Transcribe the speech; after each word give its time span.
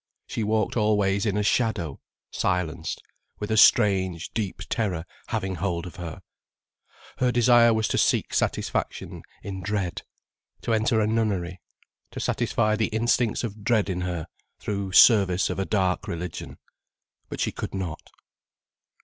She 0.25 0.43
walked 0.43 0.75
always 0.75 1.27
in 1.27 1.37
a 1.37 1.43
shadow, 1.43 1.99
silenced, 2.31 3.03
with 3.37 3.51
a 3.51 3.55
strange, 3.55 4.31
deep 4.33 4.63
terror 4.67 5.05
having 5.27 5.53
hold 5.57 5.85
of 5.85 5.97
her, 5.97 6.23
her 7.19 7.31
desire 7.31 7.71
was 7.71 7.87
to 7.89 7.99
seek 7.99 8.33
satisfaction 8.33 9.21
in 9.43 9.61
dread, 9.61 10.01
to 10.63 10.73
enter 10.73 11.01
a 11.01 11.05
nunnery, 11.05 11.61
to 12.09 12.19
satisfy 12.19 12.75
the 12.75 12.87
instincts 12.87 13.43
of 13.43 13.63
dread 13.63 13.91
in 13.91 14.01
her, 14.01 14.25
through 14.57 14.91
service 14.91 15.51
of 15.51 15.59
a 15.59 15.65
dark 15.65 16.07
religion. 16.07 16.57
But 17.29 17.39
she 17.39 17.51
could 17.51 17.75
not. 17.75 18.09